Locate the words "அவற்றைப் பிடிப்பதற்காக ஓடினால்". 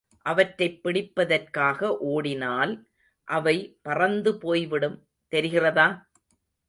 0.25-2.73